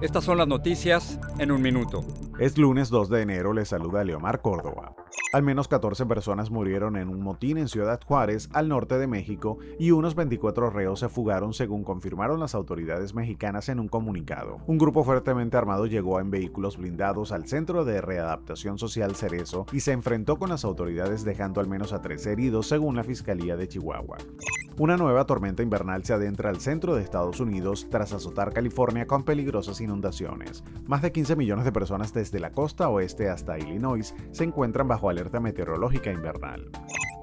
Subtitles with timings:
[0.00, 2.00] estas son las noticias en un minuto.
[2.38, 4.94] Es lunes 2 de enero, le saluda Leomar Córdoba.
[5.32, 9.58] Al menos 14 personas murieron en un motín en Ciudad Juárez, al norte de México,
[9.78, 14.58] y unos 24 reos se fugaron según confirmaron las autoridades mexicanas en un comunicado.
[14.66, 19.80] Un grupo fuertemente armado llegó en vehículos blindados al Centro de Readaptación Social Cerezo y
[19.80, 23.68] se enfrentó con las autoridades dejando al menos a tres heridos según la Fiscalía de
[23.68, 24.18] Chihuahua.
[24.76, 29.22] Una nueva tormenta invernal se adentra al centro de Estados Unidos tras azotar California con
[29.22, 30.64] peligrosas inundaciones.
[30.88, 35.08] Más de 15 millones de personas desde la costa oeste hasta Illinois se encuentran bajo
[35.08, 36.72] alerta meteorológica invernal.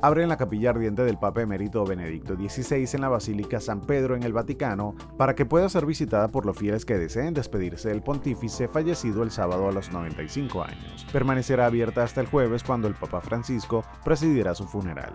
[0.01, 4.23] Abren la capilla ardiente del Papa Emérito Benedicto XVI en la Basílica San Pedro en
[4.23, 8.69] el Vaticano para que pueda ser visitada por los fieles que deseen despedirse del pontífice
[8.69, 11.05] fallecido el sábado a los 95 años.
[11.11, 15.13] Permanecerá abierta hasta el jueves cuando el Papa Francisco presidirá su funeral.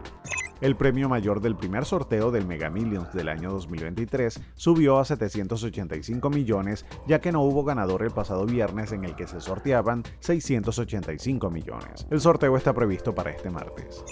[0.62, 6.30] El premio mayor del primer sorteo del Mega Millions del año 2023 subió a 785
[6.30, 11.50] millones, ya que no hubo ganador el pasado viernes en el que se sorteaban 685
[11.50, 12.06] millones.
[12.10, 14.02] El sorteo está previsto para este martes.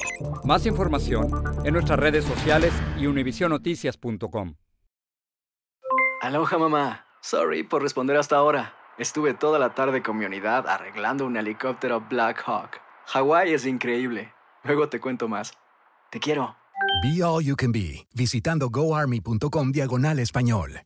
[0.44, 1.28] Más información
[1.64, 4.54] en nuestras redes sociales y univisionoticias.com.
[6.20, 7.06] Aloha mamá.
[7.22, 8.74] Sorry por responder hasta ahora.
[8.98, 12.80] Estuve toda la tarde con mi unidad arreglando un helicóptero Black Hawk.
[13.06, 14.34] Hawái es increíble.
[14.62, 15.52] Luego te cuento más.
[16.14, 16.54] Te quiero.
[17.02, 20.84] Be All You Can Be, visitando goarmy.com diagonal español.